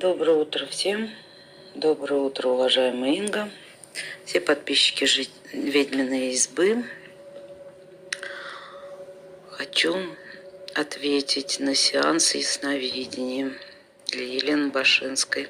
Доброе 0.00 0.36
утро 0.36 0.64
всем. 0.66 1.10
Доброе 1.74 2.20
утро, 2.20 2.50
уважаемая 2.50 3.14
Инга. 3.14 3.50
Все 4.24 4.40
подписчики 4.40 5.04
ведьминой 5.52 6.34
избы. 6.34 6.84
Хочу 9.50 9.96
ответить 10.72 11.58
на 11.58 11.74
сеанс 11.74 12.36
ясновидения 12.36 13.54
для 14.06 14.24
Елены 14.24 14.70
Башинской. 14.70 15.48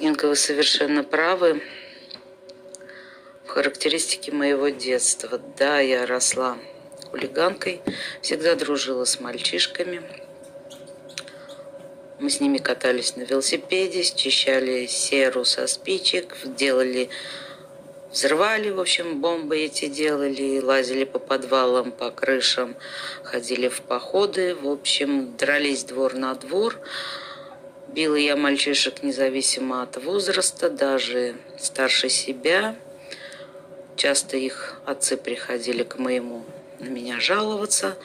Инга, 0.00 0.26
вы 0.26 0.34
совершенно 0.34 1.04
правы 1.04 1.62
в 3.44 3.50
характеристике 3.50 4.32
моего 4.32 4.70
детства. 4.70 5.40
Да, 5.56 5.78
я 5.78 6.04
росла 6.04 6.58
хулиганкой, 7.12 7.80
всегда 8.22 8.56
дружила 8.56 9.04
с 9.04 9.20
мальчишками. 9.20 10.27
Мы 12.20 12.30
с 12.30 12.40
ними 12.40 12.58
катались 12.58 13.14
на 13.14 13.22
велосипеде, 13.22 14.02
счищали 14.02 14.86
серу 14.86 15.44
со 15.44 15.68
спичек, 15.68 16.36
делали, 16.44 17.10
взрывали, 18.10 18.70
в 18.70 18.80
общем, 18.80 19.20
бомбы 19.20 19.58
эти 19.58 19.86
делали, 19.86 20.58
лазили 20.58 21.04
по 21.04 21.20
подвалам, 21.20 21.92
по 21.92 22.10
крышам, 22.10 22.74
ходили 23.22 23.68
в 23.68 23.82
походы, 23.82 24.56
в 24.56 24.66
общем, 24.66 25.36
дрались 25.36 25.84
двор 25.84 26.14
на 26.14 26.34
двор. 26.34 26.80
Била 27.86 28.16
я 28.16 28.34
мальчишек 28.34 29.04
независимо 29.04 29.82
от 29.84 30.02
возраста, 30.02 30.70
даже 30.70 31.36
старше 31.56 32.08
себя. 32.08 32.74
Часто 33.94 34.36
их 34.36 34.80
отцы 34.86 35.16
приходили 35.16 35.84
к 35.84 35.98
моему 35.98 36.44
на 36.80 36.88
меня 36.88 37.20
жаловаться. 37.20 37.96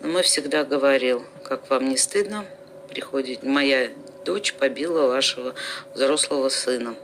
Но 0.00 0.08
мы 0.08 0.22
всегда 0.22 0.64
говорил, 0.64 1.22
как 1.44 1.68
вам 1.68 1.90
не 1.90 1.98
стыдно, 1.98 2.46
приходит, 2.92 3.42
моя 3.42 3.90
дочь 4.26 4.52
побила 4.52 5.08
вашего 5.08 5.54
взрослого 5.94 6.50
сына, 6.50 6.94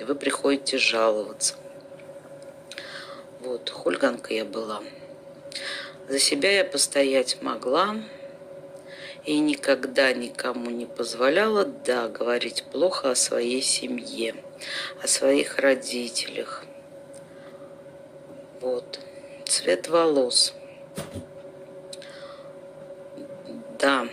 и 0.00 0.04
вы 0.04 0.16
приходите 0.16 0.78
жаловаться. 0.78 1.54
Вот, 3.40 3.70
хульганка 3.70 4.34
я 4.34 4.44
была. 4.44 4.82
За 6.08 6.18
себя 6.18 6.50
я 6.50 6.64
постоять 6.64 7.40
могла 7.40 7.96
и 9.24 9.38
никогда 9.38 10.12
никому 10.12 10.70
не 10.70 10.86
позволяла, 10.86 11.64
да, 11.64 12.08
говорить 12.08 12.64
плохо 12.72 13.12
о 13.12 13.14
своей 13.14 13.62
семье, 13.62 14.34
о 15.00 15.06
своих 15.06 15.58
родителях. 15.58 16.64
Вот, 18.60 18.98
цвет 19.44 19.88
волос. 19.88 20.52
Да, 23.78 24.08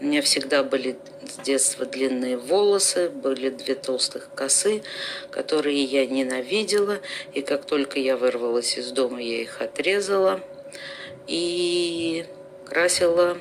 у 0.00 0.04
меня 0.04 0.22
всегда 0.22 0.62
были 0.62 0.96
с 1.26 1.42
детства 1.44 1.84
длинные 1.84 2.36
волосы, 2.36 3.08
были 3.08 3.50
две 3.50 3.74
толстых 3.74 4.30
косы, 4.32 4.82
которые 5.30 5.82
я 5.82 6.06
ненавидела. 6.06 7.00
И 7.34 7.42
как 7.42 7.64
только 7.64 7.98
я 7.98 8.16
вырвалась 8.16 8.78
из 8.78 8.92
дома, 8.92 9.20
я 9.20 9.42
их 9.42 9.60
отрезала 9.60 10.40
и 11.26 12.26
красила 12.64 13.38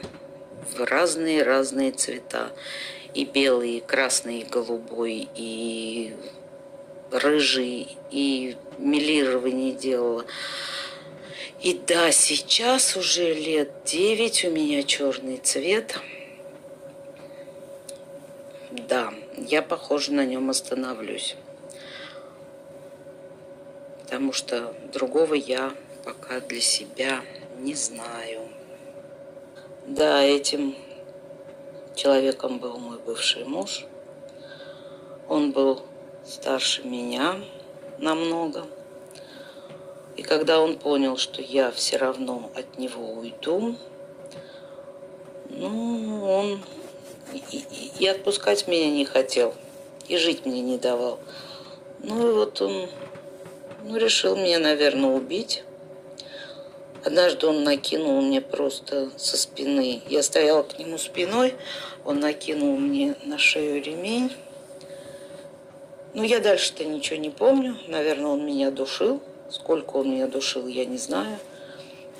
в 0.76 0.84
разные-разные 0.84 1.92
цвета. 1.92 2.52
И 3.14 3.26
белый, 3.26 3.78
и 3.78 3.80
красный, 3.80 4.40
и 4.40 4.44
голубой, 4.46 5.30
и 5.36 6.16
рыжий, 7.12 7.98
и 8.10 8.58
милирование 8.80 9.74
делала. 9.74 10.26
И 11.62 11.80
да, 11.86 12.12
сейчас 12.12 12.96
уже 12.98 13.34
лет 13.34 13.72
девять 13.86 14.44
у 14.44 14.50
меня 14.50 14.82
черный 14.82 15.38
цвет– 15.38 16.00
да, 18.82 19.14
я, 19.36 19.62
похоже, 19.62 20.14
на 20.14 20.26
нем 20.26 20.50
остановлюсь. 20.50 21.36
Потому 24.04 24.34
что 24.34 24.74
другого 24.94 25.34
я 25.34 25.74
пока 26.04 26.40
для 26.40 26.62
себя 26.62 27.22
не 27.60 27.74
знаю. 27.74 28.50
Да, 29.86 30.22
этим 30.24 30.76
человеком 31.96 32.60
был 32.60 32.78
мой 32.78 33.00
бывший 33.00 33.46
муж. 33.46 33.86
Он 35.28 35.52
был 35.52 35.82
старше 36.26 36.84
меня 36.84 37.36
намного. 37.98 38.66
И 40.16 40.24
когда 40.24 40.60
он 40.60 40.78
понял, 40.78 41.18
что 41.18 41.42
я 41.42 41.72
все 41.72 41.98
равно 41.98 42.52
от 42.56 42.78
него 42.78 43.14
уйду, 43.14 43.76
ну, 45.50 46.24
он 46.24 46.62
и, 47.52 47.64
и, 48.00 48.08
отпускать 48.08 48.68
меня 48.68 48.90
не 48.90 49.06
хотел, 49.06 49.54
и 50.08 50.18
жить 50.18 50.46
мне 50.46 50.62
не 50.62 50.78
давал. 50.78 51.20
Ну 52.00 52.30
и 52.30 52.34
вот 52.34 52.62
он 52.62 52.90
ну, 53.84 53.98
решил 53.98 54.36
меня, 54.36 54.60
наверное, 54.60 55.10
убить. 55.10 55.64
Однажды 57.04 57.48
он 57.48 57.64
накинул 57.64 58.22
мне 58.22 58.42
просто 58.42 59.10
со 59.18 59.38
спины. 59.38 60.02
Я 60.10 60.24
стояла 60.24 60.64
к 60.64 60.78
нему 60.78 60.98
спиной, 60.98 61.56
он 62.04 62.20
накинул 62.20 62.76
мне 62.78 63.16
на 63.24 63.38
шею 63.38 63.82
ремень. 63.82 64.32
Ну, 66.14 66.24
я 66.24 66.40
дальше-то 66.40 66.84
ничего 66.84 67.20
не 67.20 67.30
помню. 67.30 67.78
Наверное, 67.88 68.32
он 68.32 68.46
меня 68.46 68.72
душил. 68.72 69.22
Сколько 69.50 69.98
он 69.98 70.12
меня 70.12 70.28
душил, 70.28 70.68
я 70.68 70.84
не 70.84 70.98
знаю. 70.98 71.38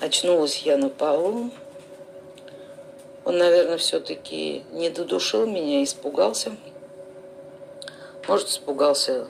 Очнулась 0.00 0.58
я 0.58 0.76
на 0.76 0.88
полу. 0.88 1.50
Он, 3.28 3.36
наверное, 3.36 3.76
все-таки 3.76 4.64
не 4.72 4.88
додушил 4.88 5.44
меня, 5.44 5.84
испугался. 5.84 6.56
Может, 8.26 8.48
испугался, 8.48 9.26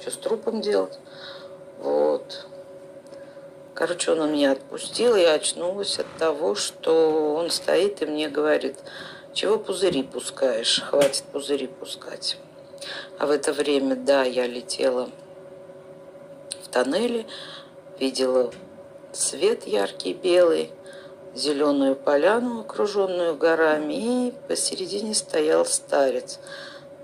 что 0.00 0.10
с 0.10 0.16
трупом 0.16 0.60
делать. 0.60 0.98
Вот. 1.78 2.44
Короче, 3.72 4.10
он 4.10 4.32
меня 4.32 4.50
отпустил, 4.50 5.14
я 5.14 5.34
очнулась 5.34 5.96
от 6.00 6.08
того, 6.18 6.56
что 6.56 7.36
он 7.36 7.50
стоит 7.50 8.02
и 8.02 8.06
мне 8.06 8.28
говорит, 8.28 8.78
чего 9.32 9.58
пузыри 9.58 10.02
пускаешь, 10.02 10.82
хватит 10.82 11.22
пузыри 11.26 11.68
пускать. 11.68 12.38
А 13.20 13.26
в 13.26 13.30
это 13.30 13.52
время, 13.52 13.94
да, 13.94 14.24
я 14.24 14.48
летела 14.48 15.08
в 16.64 16.66
тоннеле, 16.66 17.26
видела 18.00 18.52
свет 19.12 19.68
яркий 19.68 20.14
белый, 20.14 20.72
зеленую 21.36 21.96
поляну, 21.96 22.60
окруженную 22.60 23.36
горами, 23.36 24.28
и 24.28 24.34
посередине 24.48 25.14
стоял 25.14 25.64
старец. 25.66 26.40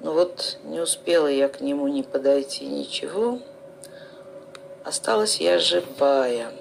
Но 0.00 0.12
вот 0.12 0.58
не 0.64 0.80
успела 0.80 1.28
я 1.28 1.48
к 1.48 1.60
нему 1.60 1.86
не 1.88 2.02
подойти, 2.02 2.66
ничего. 2.66 3.38
Осталась 4.84 5.40
я 5.40 5.58
живая. 5.58 6.52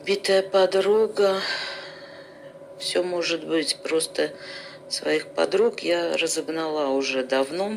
Убитая 0.00 0.42
подруга, 0.42 1.36
все 2.78 3.02
может 3.02 3.46
быть 3.46 3.76
просто 3.82 4.30
своих 4.88 5.26
подруг 5.28 5.80
я 5.80 6.16
разогнала 6.16 6.88
уже 6.88 7.22
давно. 7.22 7.74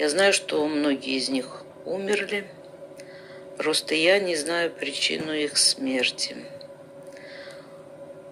Я 0.00 0.08
знаю, 0.08 0.32
что 0.32 0.66
многие 0.66 1.18
из 1.18 1.28
них 1.28 1.62
умерли, 1.84 2.46
просто 3.58 3.94
я 3.94 4.18
не 4.18 4.34
знаю 4.34 4.70
причину 4.70 5.34
их 5.34 5.58
смерти. 5.58 6.38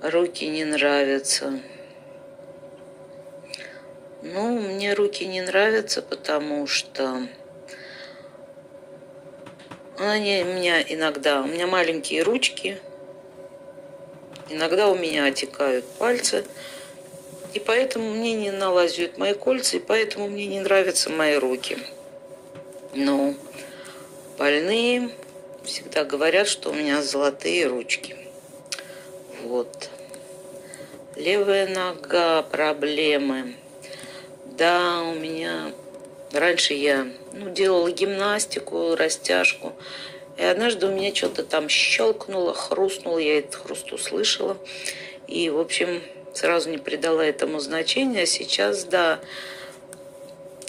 Руки 0.01 0.47
не 0.47 0.65
нравятся. 0.65 1.61
Ну, 4.23 4.59
мне 4.59 4.95
руки 4.95 5.27
не 5.27 5.43
нравятся, 5.43 6.01
потому 6.01 6.67
что 6.67 7.29
они 9.99 10.43
у 10.45 10.55
меня 10.55 10.81
иногда, 10.81 11.43
у 11.43 11.47
меня 11.47 11.67
маленькие 11.67 12.23
ручки, 12.23 12.79
иногда 14.49 14.89
у 14.89 14.97
меня 14.97 15.27
отекают 15.27 15.85
пальцы, 15.99 16.47
и 17.59 17.61
поэтому 17.61 18.11
мне 18.11 18.35
не 18.35 18.53
налазят 18.53 19.19
мои 19.19 19.35
кольца, 19.35 19.79
и 19.79 19.81
поэтому 19.81 20.29
мне 20.29 20.47
не 20.47 20.61
нравятся 20.61 21.11
мои 21.11 21.35
руки. 21.35 21.77
Но 22.95 23.35
больные 24.39 25.11
всегда 25.65 26.05
говорят, 26.05 26.47
что 26.47 26.71
у 26.71 26.73
меня 26.73 27.03
золотые 27.03 27.67
ручки. 27.67 28.15
Вот. 29.43 29.91
Левая 31.17 31.67
нога, 31.67 32.43
проблемы. 32.43 33.57
Да, 34.57 35.03
у 35.03 35.15
меня... 35.15 35.73
Раньше 36.33 36.75
я 36.75 37.09
ну, 37.33 37.51
делала 37.51 37.91
гимнастику, 37.91 38.95
растяжку. 38.95 39.73
И 40.37 40.45
однажды 40.45 40.87
у 40.87 40.93
меня 40.93 41.13
что-то 41.13 41.43
там 41.43 41.69
щелкнуло, 41.69 42.55
хрустнуло, 42.55 43.19
я 43.19 43.39
этот 43.41 43.57
хруст 43.57 43.93
услышала. 43.93 44.57
И, 45.27 45.51
в 45.51 45.59
общем, 45.59 46.03
сразу 46.35 46.71
не 46.71 46.79
придала 46.79 47.25
этому 47.25 47.61
значения, 47.61 48.23
а 48.23 48.27
сейчас, 48.27 48.85
да, 48.85 49.21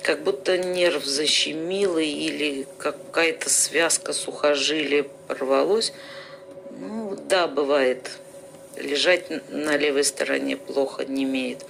как 0.02 0.24
будто 0.24 0.58
нерв 0.58 1.06
защемило 1.06 2.00
или 2.00 2.66
какая-то 2.78 3.50
связка 3.50 4.14
сухожилия 4.14 5.06
порвалось. 5.28 5.94
Ну, 6.72 7.18
да, 7.28 7.48
бывает. 7.48 8.10
Лежать 8.76 9.30
на 9.50 9.76
левой 9.78 10.04
стороне 10.04 10.58
плохо 10.58 11.06
не 11.06 11.24
имеет. 11.24 11.66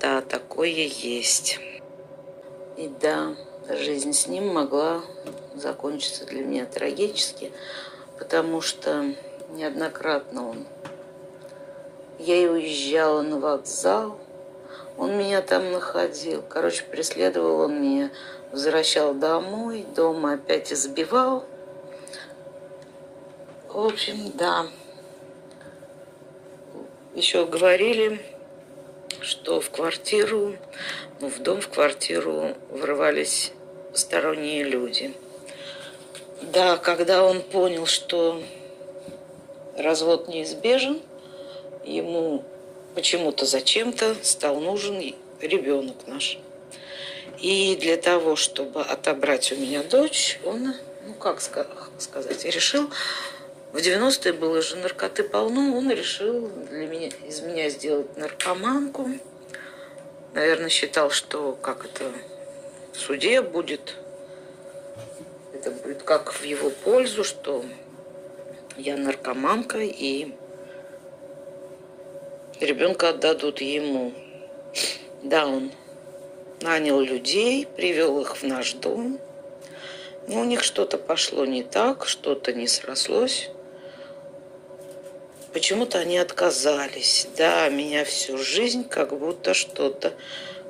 Да, 0.00 0.20
такое 0.22 0.68
есть. 0.68 1.60
И 2.76 2.90
да, 3.00 3.36
жизнь 3.68 4.12
с 4.12 4.26
ним 4.26 4.48
могла 4.48 5.02
закончиться 5.54 6.26
для 6.26 6.42
меня 6.42 6.66
трагически, 6.66 7.52
потому 8.18 8.60
что 8.60 9.14
неоднократно 9.50 10.50
он... 10.50 10.66
Я 12.18 12.36
и 12.36 12.46
уезжала 12.46 13.22
на 13.22 13.38
вокзал, 13.38 14.18
он 14.96 15.18
меня 15.18 15.42
там 15.42 15.72
находил. 15.72 16.42
Короче, 16.42 16.84
преследовал 16.84 17.60
он 17.60 17.82
меня, 17.82 18.10
возвращал 18.50 19.12
домой, 19.14 19.84
дома 19.94 20.34
опять 20.34 20.72
избивал. 20.72 21.44
В 23.68 23.78
общем, 23.78 24.32
да. 24.34 24.66
Еще 27.14 27.44
говорили, 27.44 28.22
что 29.20 29.60
в 29.60 29.70
квартиру, 29.70 30.56
ну, 31.20 31.28
в 31.28 31.40
дом, 31.40 31.60
в 31.60 31.68
квартиру 31.68 32.54
врывались 32.70 33.52
сторонние 33.92 34.64
люди. 34.64 35.14
Да, 36.40 36.78
когда 36.78 37.24
он 37.24 37.42
понял, 37.42 37.86
что 37.86 38.42
развод 39.76 40.28
неизбежен, 40.28 41.02
ему 41.86 42.44
почему-то 42.94 43.46
зачем-то 43.46 44.16
стал 44.22 44.60
нужен 44.60 45.14
ребенок 45.40 46.06
наш. 46.06 46.38
И 47.40 47.76
для 47.76 47.96
того, 47.96 48.36
чтобы 48.36 48.82
отобрать 48.82 49.52
у 49.52 49.56
меня 49.56 49.82
дочь, 49.82 50.40
он, 50.44 50.74
ну 51.06 51.14
как 51.14 51.40
сказать, 51.40 52.44
решил, 52.44 52.90
в 53.72 53.76
90-е 53.76 54.32
было 54.32 54.62
же 54.62 54.76
наркоты 54.76 55.22
полно, 55.22 55.76
он 55.76 55.90
решил 55.90 56.48
для 56.70 56.86
меня, 56.86 57.10
из 57.28 57.40
меня 57.40 57.68
сделать 57.68 58.16
наркоманку. 58.16 59.10
Наверное, 60.32 60.70
считал, 60.70 61.10
что 61.10 61.58
как 61.60 61.84
это 61.84 62.10
в 62.92 62.98
суде 62.98 63.42
будет, 63.42 63.96
это 65.52 65.70
будет 65.70 66.02
как 66.02 66.32
в 66.32 66.42
его 66.42 66.70
пользу, 66.70 67.22
что 67.22 67.64
я 68.78 68.96
наркоманка 68.96 69.80
и 69.80 70.32
ребенка 72.60 73.10
отдадут 73.10 73.60
ему. 73.60 74.12
Да, 75.22 75.46
он 75.46 75.72
нанял 76.60 77.00
людей, 77.00 77.66
привел 77.66 78.20
их 78.20 78.36
в 78.36 78.42
наш 78.42 78.74
дом. 78.74 79.18
Но 80.28 80.40
у 80.40 80.44
них 80.44 80.62
что-то 80.62 80.98
пошло 80.98 81.44
не 81.44 81.62
так, 81.62 82.06
что-то 82.06 82.52
не 82.52 82.66
срослось. 82.66 83.50
Почему-то 85.52 85.98
они 85.98 86.18
отказались. 86.18 87.28
Да, 87.36 87.68
меня 87.68 88.04
всю 88.04 88.36
жизнь 88.36 88.86
как 88.88 89.16
будто 89.18 89.54
что-то, 89.54 90.12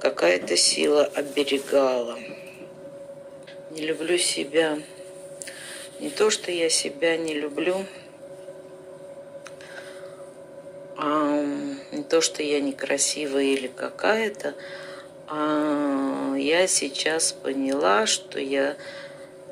какая-то 0.01 0.57
сила 0.57 1.05
оберегала. 1.05 2.19
Не 3.71 3.83
люблю 3.83 4.19
себя. 4.19 4.79
Не 5.99 6.11
то, 6.11 6.31
что 6.31 6.53
я 6.53 6.69
себя 6.69 7.17
не 7.17 7.35
люблю, 7.35 7.87
а 10.97 11.45
не 11.93 12.03
то, 12.03 12.21
что 12.21 12.43
я 12.43 12.61
некрасивая 12.61 13.45
или 13.45 13.67
какая-то, 13.67 14.55
а 15.29 16.35
я 16.37 16.67
сейчас 16.67 17.33
поняла, 17.33 18.07
что 18.07 18.39
я, 18.39 18.77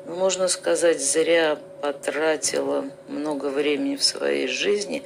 можно 0.05 0.47
сказать, 0.47 1.01
зря 1.01 1.59
потратила 1.81 2.85
много 3.07 3.47
времени 3.47 3.95
в 3.95 4.03
своей 4.03 4.47
жизни 4.47 5.03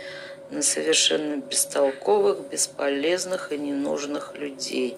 на 0.49 0.61
совершенно 0.61 1.37
бестолковых, 1.37 2.39
бесполезных 2.49 3.51
и 3.51 3.57
ненужных 3.57 4.35
людей. 4.35 4.97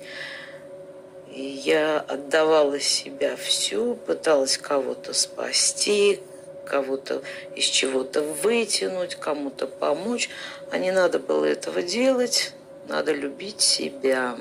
И 1.33 1.41
я 1.41 1.99
отдавала 1.99 2.79
себя 2.79 3.35
всю, 3.37 3.95
пыталась 3.95 4.57
кого-то 4.57 5.13
спасти, 5.13 6.19
кого-то 6.65 7.21
из 7.55 7.65
чего-то 7.65 8.21
вытянуть, 8.21 9.15
кому-то 9.15 9.67
помочь. 9.67 10.29
А 10.71 10.77
не 10.77 10.91
надо 10.91 11.19
было 11.19 11.45
этого 11.45 11.81
делать, 11.81 12.53
надо 12.87 13.11
любить 13.13 13.61
себя. 13.61 14.37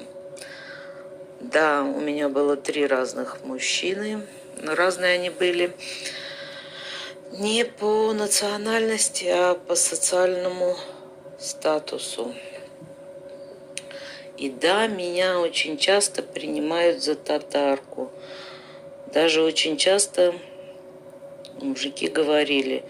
Да, 1.40 1.82
у 1.82 2.00
меня 2.00 2.28
было 2.28 2.56
три 2.56 2.86
разных 2.86 3.44
мужчины, 3.44 4.26
разные 4.62 5.14
они 5.14 5.30
были 5.30 5.72
не 7.32 7.64
по 7.64 8.12
национальности, 8.12 9.24
а 9.26 9.54
по 9.54 9.74
социальному 9.74 10.76
статусу. 11.38 12.34
И 14.36 14.50
да, 14.50 14.86
меня 14.86 15.38
очень 15.38 15.76
часто 15.76 16.22
принимают 16.22 17.02
за 17.02 17.14
татарку. 17.14 18.10
Даже 19.12 19.42
очень 19.42 19.76
часто 19.76 20.34
мужики 21.62 22.08
говорили 22.08 22.84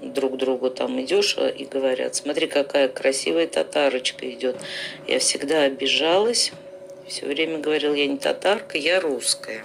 друг 0.00 0.36
другу, 0.36 0.70
там 0.70 1.00
идешь 1.02 1.36
а, 1.38 1.48
и 1.48 1.64
говорят, 1.64 2.14
смотри, 2.14 2.46
какая 2.46 2.88
красивая 2.88 3.46
татарочка 3.46 4.30
идет. 4.30 4.56
Я 5.06 5.18
всегда 5.18 5.62
обижалась, 5.62 6.52
все 7.06 7.26
время 7.26 7.58
говорил, 7.58 7.94
я 7.94 8.06
не 8.06 8.18
татарка, 8.18 8.78
я 8.78 9.00
русская. 9.00 9.64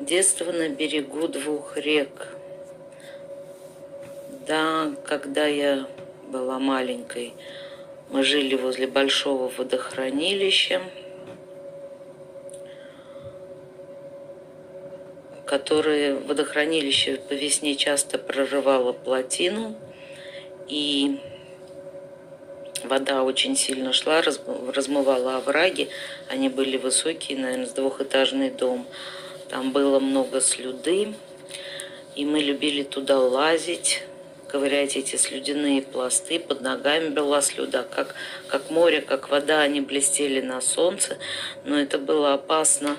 Детство 0.00 0.52
на 0.52 0.68
берегу 0.68 1.28
двух 1.28 1.76
рек. 1.76 2.28
Да, 4.46 4.92
когда 5.04 5.46
я 5.46 5.86
была 6.28 6.58
маленькой, 6.58 7.32
мы 8.10 8.22
жили 8.22 8.54
возле 8.54 8.86
большого 8.86 9.50
водохранилища. 9.56 10.82
Которое 15.54 16.16
водохранилище 16.16 17.20
по 17.28 17.32
весне 17.32 17.76
часто 17.76 18.18
прорывало 18.18 18.90
плотину, 18.92 19.76
и 20.66 21.20
вода 22.82 23.22
очень 23.22 23.54
сильно 23.54 23.92
шла, 23.92 24.20
размывала 24.20 25.36
овраги. 25.36 25.90
Они 26.28 26.48
были 26.48 26.76
высокие, 26.76 27.38
наверное, 27.38 27.66
с 27.66 27.70
двухэтажный 27.70 28.50
дом. 28.50 28.84
Там 29.48 29.70
было 29.70 30.00
много 30.00 30.40
слюды, 30.40 31.14
и 32.16 32.24
мы 32.24 32.40
любили 32.40 32.82
туда 32.82 33.20
лазить, 33.20 34.02
ковырять 34.48 34.96
эти 34.96 35.14
слюдяные 35.14 35.82
пласты. 35.82 36.40
Под 36.40 36.62
ногами 36.62 37.10
была 37.10 37.42
слюда, 37.42 37.86
как, 37.88 38.16
как 38.48 38.70
море, 38.70 39.00
как 39.00 39.30
вода, 39.30 39.60
они 39.60 39.80
блестели 39.80 40.40
на 40.40 40.60
солнце, 40.60 41.16
но 41.64 41.78
это 41.78 41.98
было 41.98 42.34
опасно 42.34 42.96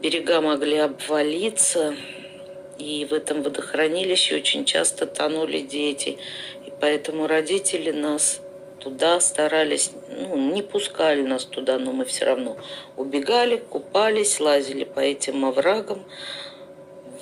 берега 0.00 0.40
могли 0.40 0.78
обвалиться, 0.78 1.94
и 2.78 3.06
в 3.08 3.14
этом 3.14 3.42
водохранилище 3.42 4.36
очень 4.36 4.64
часто 4.64 5.06
тонули 5.06 5.60
дети. 5.60 6.18
И 6.66 6.72
поэтому 6.80 7.26
родители 7.26 7.90
нас 7.90 8.40
туда 8.78 9.18
старались, 9.20 9.90
ну, 10.08 10.36
не 10.52 10.62
пускали 10.62 11.22
нас 11.22 11.44
туда, 11.44 11.78
но 11.78 11.92
мы 11.92 12.04
все 12.04 12.26
равно 12.26 12.56
убегали, 12.96 13.56
купались, 13.56 14.38
лазили 14.40 14.84
по 14.84 15.00
этим 15.00 15.44
оврагам. 15.44 16.04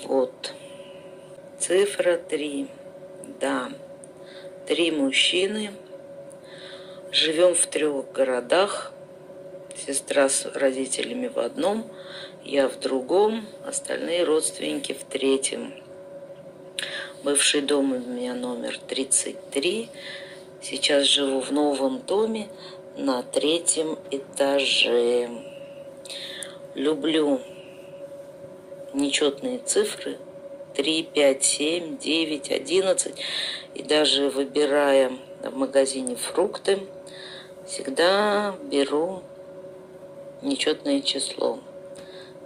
Вот. 0.03 0.53
Цифра 1.59 2.17
три. 2.17 2.67
Да. 3.39 3.69
Три 4.67 4.91
мужчины. 4.91 5.71
Живем 7.11 7.55
в 7.55 7.65
трех 7.67 8.11
городах. 8.11 8.91
Сестра 9.87 10.29
с 10.29 10.45
родителями 10.53 11.27
в 11.27 11.39
одном– 11.39 11.89
я 12.45 12.69
в 12.69 12.79
другом, 12.79 13.43
остальные 13.65 14.23
родственники 14.23 14.93
в 14.93 15.03
третьем. 15.03 15.73
Бывший 17.23 17.61
дом 17.61 17.93
у 17.93 17.99
меня 17.99 18.35
номер 18.35 18.77
33. 18.87 19.89
Сейчас 20.61 21.05
живу 21.05 21.41
в 21.41 21.51
новом 21.51 22.01
доме 22.01 22.47
на 22.97 23.23
третьем 23.23 23.97
этаже. 24.11 25.27
Люблю 26.75 27.41
нечетные 28.93 29.57
цифры 29.57 30.19
3, 30.75 31.03
5, 31.03 31.43
7, 31.43 31.97
9, 31.97 32.51
11. 32.51 33.15
И 33.73 33.81
даже 33.81 34.29
выбирая 34.29 35.11
в 35.41 35.57
магазине 35.57 36.15
фрукты, 36.15 36.79
всегда 37.65 38.55
беру 38.69 39.23
нечетное 40.43 41.01
число. 41.01 41.59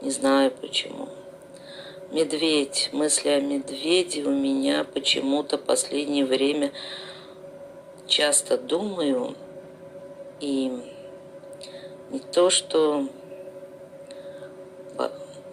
Не 0.02 0.12
знаю 0.12 0.52
почему. 0.52 1.10
Медведь. 2.12 2.90
Мысли 2.92 3.30
о 3.30 3.42
медведе 3.42 4.24
у 4.24 4.32
меня 4.32 4.84
почему-то 4.84 5.58
последнее 5.58 6.26
время 6.26 6.72
часто 8.08 8.58
думаю. 8.58 9.36
И 10.40 10.72
не 12.10 12.20
то, 12.20 12.50
что 12.50 13.08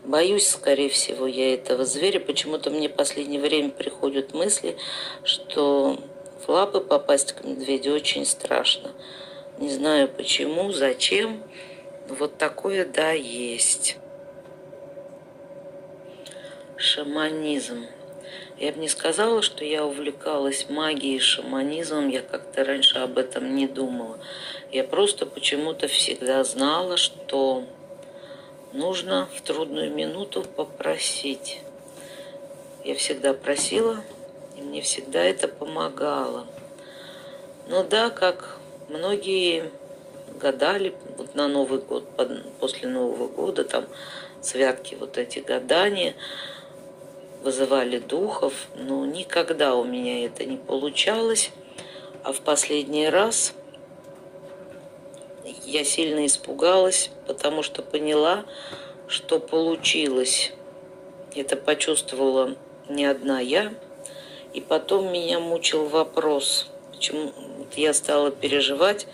Боюсь, 0.07 0.47
скорее 0.47 0.89
всего, 0.89 1.27
я 1.27 1.53
этого 1.53 1.85
зверя. 1.85 2.21
Почему-то 2.21 2.71
мне 2.71 2.89
в 2.89 2.95
последнее 2.95 3.41
время 3.41 3.71
приходят 3.71 4.35
мысли, 4.35 4.77
что 5.25 5.99
в 6.45 6.49
лапы 6.49 6.79
попасть 6.79 7.33
к 7.33 7.43
медведю 7.43 7.93
очень 7.93 8.25
страшно. 8.25 8.93
Не 9.59 9.69
знаю 9.69 10.09
почему, 10.09 10.71
зачем. 10.71 11.43
Вот 12.09 12.39
такое, 12.39 12.87
да, 12.87 13.11
есть. 13.11 13.97
Шаманизм. 16.79 17.87
Я 18.59 18.71
бы 18.73 18.81
не 18.81 18.89
сказала, 18.89 19.41
что 19.41 19.65
я 19.65 19.87
увлекалась 19.87 20.69
магией, 20.69 21.19
шаманизмом. 21.19 22.11
Я 22.11 22.21
как-то 22.21 22.65
раньше 22.65 22.99
об 22.99 23.17
этом 23.17 23.55
не 23.55 23.67
думала. 23.67 24.19
Я 24.71 24.85
просто 24.85 25.25
почему-то 25.25 25.89
всегда 25.89 26.45
знала, 26.45 26.99
что 26.99 27.65
нужно 28.75 29.27
в 29.35 29.41
трудную 29.41 29.91
минуту 29.91 30.43
попросить. 30.43 31.61
Я 32.85 32.95
всегда 32.95 33.33
просила, 33.33 34.03
и 34.59 34.61
мне 34.61 34.83
всегда 34.83 35.25
это 35.25 35.49
помогало. 35.49 36.47
Ну 37.69 37.85
да, 37.85 38.11
как 38.11 38.59
многие 38.91 39.71
гадали 40.39 40.95
вот 41.17 41.35
на 41.35 41.49
Новый 41.49 41.81
год, 41.81 42.05
после 42.61 42.87
Нового 42.87 43.29
года, 43.29 43.65
там 43.65 43.87
святки, 44.43 44.95
вот 44.95 45.17
эти 45.17 45.39
гадания, 45.39 46.15
вызывали 47.47 47.99
духов, 47.99 48.53
но 48.75 49.07
никогда 49.07 49.77
у 49.77 49.85
меня 49.85 50.27
это 50.27 50.45
не 50.45 50.57
получалось. 50.57 51.53
А 52.25 52.33
в 52.33 52.41
последний 52.41 53.09
раз 53.09 53.55
я 55.65 55.85
сильно 55.85 56.27
испугалась, 56.27 57.11
потому 57.29 57.63
что 57.63 57.83
поняла, 57.83 58.45
что 59.07 59.39
получилось. 59.39 60.53
Это 61.37 61.57
почувствовала 61.57 62.57
не 62.89 63.05
одна 63.05 63.39
я. 63.39 63.73
И 64.53 64.61
потом 64.61 65.13
меня 65.13 65.39
мучил 65.39 65.87
вопрос, 65.87 66.67
почему 66.91 67.33
я 67.77 67.95
стала 67.95 68.33
переживать. 68.33 69.07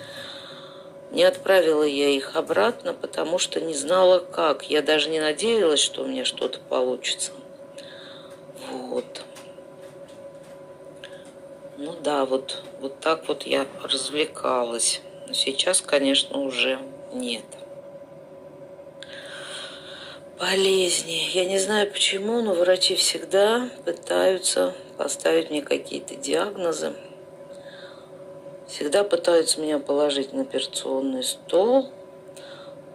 Не 1.10 1.24
отправила 1.24 1.82
я 1.82 2.08
их 2.08 2.34
обратно, 2.34 2.94
потому 2.94 3.38
что 3.38 3.60
не 3.60 3.74
знала 3.74 4.20
как. 4.20 4.70
Я 4.70 4.80
даже 4.80 5.10
не 5.10 5.20
надеялась, 5.20 5.80
что 5.80 6.02
у 6.02 6.06
меня 6.06 6.24
что-то 6.24 6.60
получится. 6.60 7.32
Вот. 8.72 9.24
Ну 11.76 11.94
да, 12.02 12.24
вот, 12.24 12.62
вот 12.80 13.00
так 13.00 13.28
вот 13.28 13.44
я 13.44 13.66
развлекалась. 13.82 15.00
Но 15.26 15.34
сейчас, 15.34 15.80
конечно, 15.80 16.38
уже 16.38 16.78
нет. 17.12 17.44
Болезни. 20.38 21.30
Я 21.32 21.44
не 21.44 21.58
знаю 21.58 21.90
почему, 21.90 22.40
но 22.40 22.54
врачи 22.54 22.96
всегда 22.96 23.68
пытаются 23.84 24.74
поставить 24.96 25.50
мне 25.50 25.62
какие-то 25.62 26.16
диагнозы. 26.16 26.94
Всегда 28.66 29.04
пытаются 29.04 29.60
меня 29.60 29.78
положить 29.78 30.32
на 30.32 30.42
операционный 30.42 31.22
стол, 31.22 31.90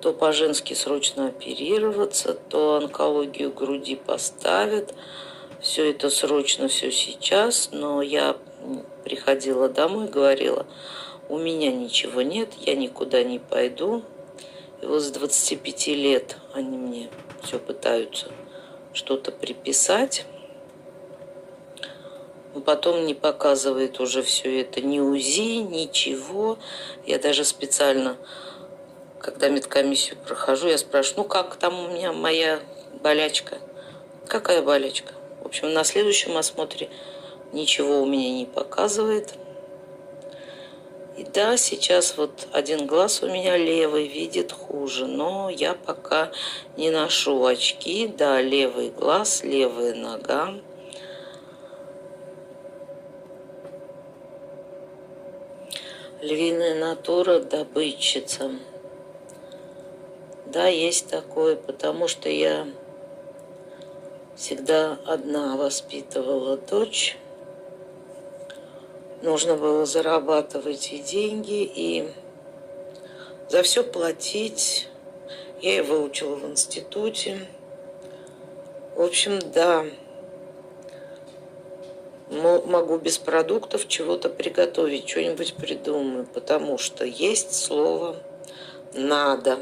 то 0.02 0.12
по-женски 0.12 0.74
срочно 0.74 1.28
оперироваться, 1.28 2.34
то 2.34 2.76
онкологию 2.76 3.54
груди 3.54 3.96
поставят. 3.96 4.94
Все 5.62 5.90
это 5.90 6.10
срочно, 6.10 6.68
все 6.68 6.92
сейчас, 6.92 7.70
но 7.72 8.02
я 8.02 8.38
приходила 9.04 9.68
домой, 9.70 10.08
говорила, 10.08 10.68
у 11.30 11.38
меня 11.38 11.72
ничего 11.72 12.22
нет, 12.22 12.50
я 12.60 12.76
никуда 12.76 13.24
не 13.24 13.40
пойду. 13.40 14.04
И 14.82 14.86
вот 14.86 15.02
с 15.02 15.10
25 15.10 15.88
лет 15.88 16.38
они 16.54 16.78
мне 16.78 17.10
все 17.42 17.58
пытаются 17.58 18.28
что-то 18.94 19.32
приписать. 19.32 20.26
Потом 22.66 23.06
не 23.06 23.14
показывает 23.14 24.00
уже 24.00 24.24
все 24.24 24.62
это 24.62 24.82
ни 24.82 25.00
УЗИ, 25.00 25.58
ничего. 25.58 26.58
Я 27.06 27.20
даже 27.20 27.44
специально, 27.44 28.18
когда 29.20 29.50
медкомиссию 29.50 30.18
прохожу, 30.18 30.68
я 30.68 30.78
спрашиваю, 30.78 31.24
ну 31.24 31.30
как 31.30 31.56
там 31.56 31.80
у 31.80 31.88
меня 31.94 32.14
моя 32.14 32.60
болячка? 33.02 33.58
Какая 34.28 34.62
болячка? 34.62 35.14
В 35.42 35.46
общем, 35.46 35.74
на 35.74 35.84
следующем 35.84 36.36
осмотре 36.38 36.90
ничего 37.52 38.02
у 38.02 38.06
меня 38.06 38.32
не 38.32 38.46
показывает. 38.46 39.34
И 41.18 41.24
да, 41.24 41.58
сейчас 41.58 42.16
вот 42.16 42.48
один 42.52 42.86
глаз 42.86 43.24
у 43.24 43.28
меня 43.28 43.58
левый 43.58 44.08
видит 44.08 44.52
хуже, 44.52 45.08
но 45.08 45.50
я 45.50 45.74
пока 45.74 46.32
не 46.78 46.92
ношу 46.92 47.44
очки. 47.44 48.08
Да, 48.08 48.40
левый 48.40 48.92
глаз, 48.92 49.44
левая 49.44 49.96
нога. 49.96 50.54
Львиная 56.22 56.80
натура 56.80 57.40
добытчица. 57.40 58.52
Да, 60.46 60.68
есть 60.68 61.10
такое, 61.10 61.56
потому 61.56 62.08
что 62.08 62.30
я 62.30 62.68
всегда 64.38 64.98
одна 65.06 65.58
воспитывала 65.58 66.56
дочь 66.56 67.18
нужно 69.22 69.56
было 69.56 69.86
зарабатывать 69.86 70.92
и 70.92 71.00
деньги, 71.00 71.64
и 71.64 72.10
за 73.50 73.64
все 73.64 73.84
платить. 73.84 74.88
Я 75.62 75.80
и 75.80 75.82
выучила 75.82 76.36
в 76.36 76.46
институте. 76.46 77.48
В 78.96 79.02
общем, 79.02 79.40
да, 79.54 79.86
могу 82.30 82.98
без 82.98 83.18
продуктов 83.18 83.88
чего-то 83.88 84.30
приготовить, 84.30 85.10
что-нибудь 85.10 85.56
придумаю, 85.56 86.28
потому 86.32 86.78
что 86.78 87.06
есть 87.06 87.54
слово 87.54 88.18
«надо». 88.94 89.60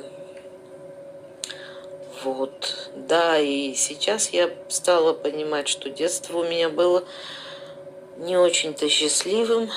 Вот, 2.24 2.89
да, 2.95 3.39
и 3.39 3.74
сейчас 3.74 4.29
я 4.29 4.50
стала 4.69 5.13
понимать, 5.13 5.67
что 5.67 5.89
детство 5.89 6.39
у 6.39 6.43
меня 6.43 6.69
было 6.69 7.03
не 8.17 8.38
очень-то 8.38 8.89
счастливым. 8.89 9.69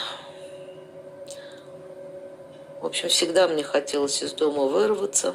В 2.81 2.87
общем, 2.87 3.09
всегда 3.09 3.49
мне 3.49 3.65
хотелось 3.65 4.23
из 4.23 4.33
дома 4.33 4.65
вырваться. 4.65 5.35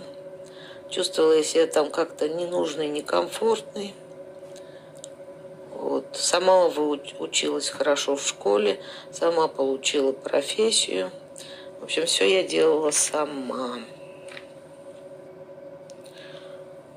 Чувствовала 0.89 1.33
я 1.33 1.43
себя 1.43 1.67
там 1.67 1.91
как-то 1.91 2.29
ненужной, 2.29 2.87
некомфортной. 2.87 3.93
Вот. 5.71 6.05
Сама 6.13 6.67
училась 6.67 7.69
хорошо 7.69 8.15
в 8.15 8.25
школе, 8.25 8.79
сама 9.11 9.47
получила 9.47 10.13
профессию. 10.13 11.11
В 11.81 11.83
общем, 11.83 12.05
все 12.05 12.29
я 12.29 12.43
делала 12.43 12.91
сама. 12.91 13.79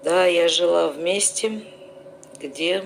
Да, 0.07 0.25
я 0.25 0.47
жила 0.47 0.87
в 0.87 0.99
месте, 0.99 1.63
где 2.39 2.85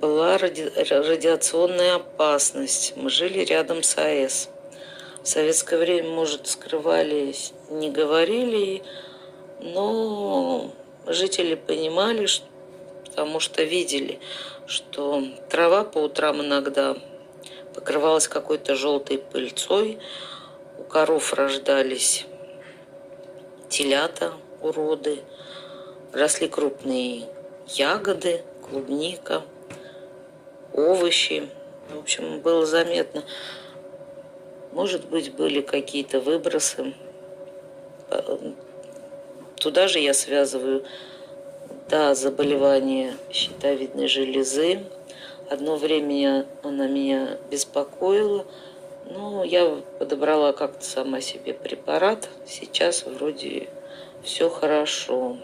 была 0.00 0.38
ради... 0.38 0.70
радиационная 0.76 1.96
опасность. 1.96 2.92
Мы 2.94 3.10
жили 3.10 3.40
рядом 3.40 3.82
с 3.82 3.98
АЭС. 3.98 4.48
В 5.24 5.26
советское 5.26 5.80
время, 5.80 6.08
может, 6.10 6.46
скрывались, 6.46 7.52
не 7.70 7.90
говорили, 7.90 8.84
но 9.58 10.70
жители 11.08 11.56
понимали, 11.56 12.26
что, 12.26 12.46
потому 13.06 13.40
что 13.40 13.64
видели, 13.64 14.20
что 14.68 15.24
трава 15.50 15.82
по 15.82 15.98
утрам 15.98 16.40
иногда 16.40 16.96
покрывалась 17.74 18.28
какой-то 18.28 18.76
желтой 18.76 19.18
пыльцой, 19.18 19.98
у 20.78 20.84
коров 20.84 21.32
рождались 21.32 22.26
телята, 23.68 24.34
уроды, 24.60 25.24
росли 26.16 26.48
крупные 26.48 27.28
ягоды, 27.68 28.42
клубника– 28.68 29.42
овощи. 30.76 31.48
В 31.90 31.98
общем, 31.98 32.40
было 32.40 32.66
заметно. 32.66 33.24
Может 34.72 35.06
быть, 35.06 35.34
были 35.34 35.60
какие-то 35.60 36.20
выбросы. 36.20 36.94
Туда 39.56 39.88
же 39.88 39.98
я 39.98 40.14
связываю 40.14 40.84
да, 41.88 42.14
заболевание 42.14 43.16
щитовидной 43.30 44.06
железы. 44.08 44.84
Одно 45.48 45.76
время 45.76 46.46
она 46.62 46.86
меня 46.86 47.38
беспокоила, 47.50 48.44
но 49.08 49.44
я 49.44 49.80
подобрала 49.98 50.52
как-то 50.52 50.84
сама 50.84 51.20
себе 51.20 51.54
препарат. 51.54 52.28
Сейчас 52.46 53.04
вроде 53.06 53.68
все 54.22 54.50
хорошо. 54.50 55.36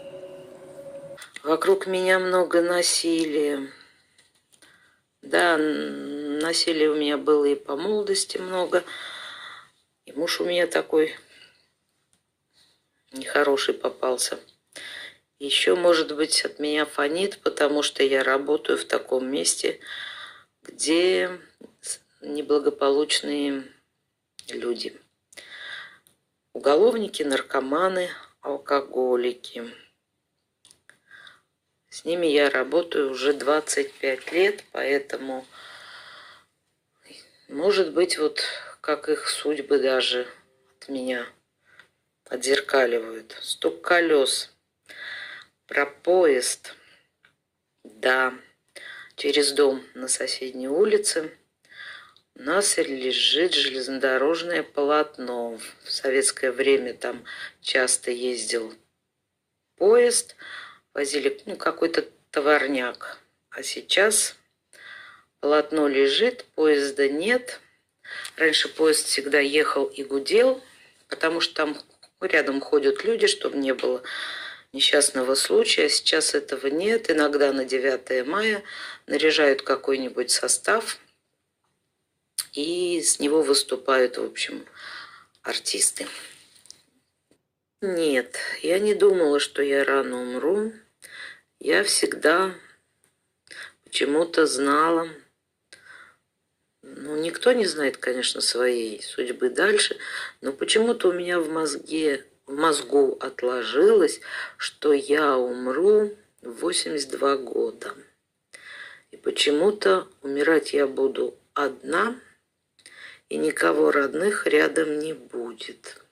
Вокруг 1.43 1.87
меня 1.87 2.19
много 2.19 2.61
насилия. 2.61 3.69
Да, 5.21 5.57
насилия 5.57 6.89
у 6.89 6.95
меня 6.95 7.17
было 7.17 7.43
и 7.43 7.55
по 7.55 7.75
молодости 7.75 8.37
много. 8.37 8.85
И 10.05 10.13
муж 10.13 10.39
у 10.39 10.45
меня 10.45 10.67
такой 10.67 11.13
нехороший 13.11 13.73
попался. 13.73 14.39
Еще, 15.37 15.75
может 15.75 16.15
быть, 16.15 16.45
от 16.45 16.59
меня 16.59 16.85
фонит, 16.85 17.39
потому 17.43 17.83
что 17.83 18.03
я 18.03 18.23
работаю 18.23 18.77
в 18.77 18.85
таком 18.85 19.29
месте, 19.29 19.81
где 20.61 21.41
неблагополучные 22.21 23.65
люди. 24.47 24.97
Уголовники, 26.53 27.23
наркоманы, 27.23 28.09
алкоголики. 28.39 29.82
С 31.93 32.05
ними 32.05 32.25
я 32.25 32.49
работаю 32.49 33.11
уже 33.11 33.33
25 33.33 34.31
лет, 34.31 34.63
поэтому, 34.71 35.45
может 37.47 37.93
быть, 37.93 38.17
вот 38.17 38.43
как 38.81 39.09
их 39.09 39.29
судьбы 39.29 39.77
даже 39.77 40.27
от 40.79 40.89
меня 40.89 41.27
отзеркаливают. 42.25 43.37
Стук 43.41 43.83
колес. 43.83 44.51
Про 45.67 45.85
поезд. 45.85 46.73
Да, 47.83 48.33
через 49.15 49.51
дом 49.51 49.85
на 49.93 50.07
соседней 50.07 50.69
улице 50.69 51.37
у 52.33 52.41
нас 52.41 52.75
лежит 52.77 53.53
железнодорожное 53.53 54.63
полотно. 54.63 55.59
В 55.83 55.91
советское 55.91 56.51
время 56.51 56.95
там 56.95 57.23
часто 57.61 58.09
ездил 58.09 58.73
поезд, 59.75 60.35
возили 60.93 61.41
ну, 61.45 61.55
какой-то 61.55 62.05
товарняк. 62.31 63.19
А 63.49 63.63
сейчас 63.63 64.35
полотно 65.39 65.87
лежит, 65.87 66.45
поезда 66.55 67.07
нет. 67.07 67.59
Раньше 68.35 68.67
поезд 68.67 69.07
всегда 69.07 69.39
ехал 69.39 69.85
и 69.85 70.03
гудел, 70.03 70.63
потому 71.07 71.41
что 71.41 71.55
там 71.55 71.77
рядом 72.21 72.61
ходят 72.61 73.03
люди, 73.03 73.27
чтобы 73.27 73.57
не 73.57 73.73
было 73.73 74.01
несчастного 74.71 75.35
случая. 75.35 75.89
Сейчас 75.89 76.33
этого 76.33 76.67
нет. 76.67 77.09
Иногда 77.09 77.53
на 77.53 77.65
9 77.65 78.25
мая 78.25 78.63
наряжают 79.07 79.61
какой-нибудь 79.61 80.31
состав, 80.31 80.99
и 82.53 83.01
с 83.01 83.19
него 83.19 83.41
выступают, 83.41 84.17
в 84.17 84.23
общем, 84.23 84.65
артисты. 85.41 86.07
Нет, 87.85 88.37
я 88.61 88.79
не 88.79 88.93
думала, 88.93 89.41
что 89.41 89.61
я 89.61 89.83
рано 89.83 90.21
умру. 90.21 90.71
Я 91.59 91.83
всегда 91.83 92.55
почему-то 93.83 94.45
знала, 94.45 95.09
ну, 96.81 97.17
никто 97.17 97.51
не 97.51 97.65
знает, 97.65 97.97
конечно, 97.97 98.39
своей 98.39 99.03
судьбы 99.03 99.49
дальше, 99.49 99.97
но 100.39 100.53
почему-то 100.53 101.09
у 101.09 101.11
меня 101.11 101.41
в 101.41 101.49
мозге, 101.49 102.25
в 102.45 102.53
мозгу 102.53 103.17
отложилось, 103.19 104.21
что 104.55 104.93
я 104.93 105.37
умру 105.37 106.15
в 106.41 106.51
82 106.61 107.35
года. 107.35 107.95
И 109.11 109.17
почему-то 109.17 110.07
умирать 110.21 110.71
я 110.71 110.87
буду 110.87 111.37
одна– 111.53 112.17
и 113.29 113.37
никого 113.37 113.91
родных 113.91 114.45
рядом 114.45 114.99
не 114.99 115.13
будет. 115.13 116.02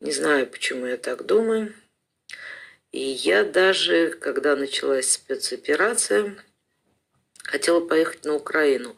Не 0.00 0.12
знаю, 0.12 0.46
почему 0.46 0.86
я 0.86 0.96
так 0.96 1.26
думаю. 1.26 1.74
И 2.92 3.00
я 3.00 3.44
даже, 3.44 4.10
когда 4.10 4.56
началась 4.56 5.10
спецоперация, 5.10 6.36
хотела 7.44 7.80
поехать 7.80 8.24
на 8.24 8.34
Украину, 8.34 8.96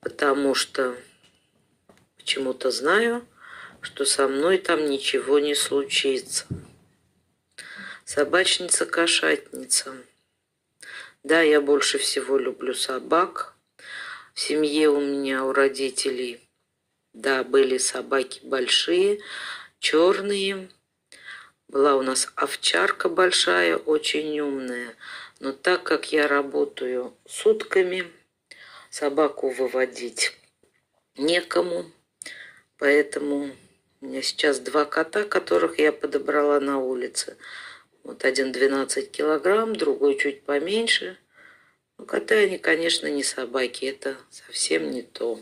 потому 0.00 0.54
что 0.54 0.96
почему-то 2.16 2.70
знаю, 2.70 3.26
что 3.80 4.04
со 4.04 4.28
мной 4.28 4.58
там 4.58 4.88
ничего 4.88 5.38
не 5.38 5.54
случится. 5.54 6.46
Собачница-кошатница. 8.04 9.94
Да, 11.24 11.42
я 11.42 11.60
больше 11.60 11.98
всего 11.98 12.38
люблю 12.38 12.74
собак– 12.74 13.54
в 14.36 14.40
семье 14.40 14.90
у 14.90 15.00
меня, 15.00 15.46
у 15.46 15.52
родителей, 15.54 16.46
да, 17.14 17.42
были 17.42 17.78
собаки 17.78 18.40
большие, 18.44 19.20
черные. 19.86 20.68
Была 21.68 21.94
у 21.94 22.02
нас 22.02 22.32
овчарка 22.34 23.08
большая, 23.08 23.76
очень 23.76 24.40
умная. 24.40 24.94
Но 25.38 25.52
так 25.52 25.84
как 25.84 26.12
я 26.12 26.26
работаю 26.26 27.14
сутками, 27.24 28.10
собаку 28.90 29.50
выводить 29.50 30.32
некому. 31.16 31.90
Поэтому 32.78 33.50
у 34.00 34.06
меня 34.06 34.22
сейчас 34.22 34.58
два 34.58 34.84
кота, 34.84 35.22
которых 35.22 35.78
я 35.78 35.92
подобрала 35.92 36.58
на 36.58 36.78
улице. 36.78 37.36
Вот 38.02 38.24
один 38.24 38.50
12 38.50 39.10
килограмм, 39.12 39.76
другой 39.76 40.18
чуть 40.18 40.42
поменьше– 40.42 41.16
ну, 41.98 42.04
коты, 42.04 42.34
они, 42.34 42.58
конечно, 42.58 43.06
не 43.06 43.22
собаки, 43.22 43.86
это 43.86 44.16
совсем 44.30 44.90
не 44.90 45.02
то. 45.02 45.40